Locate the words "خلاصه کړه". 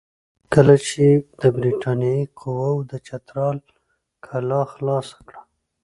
4.73-5.41